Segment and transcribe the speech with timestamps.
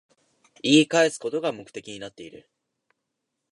[0.63, 2.49] 言い返すことが目的になってる